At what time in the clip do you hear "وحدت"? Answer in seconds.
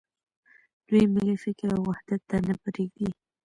1.89-2.21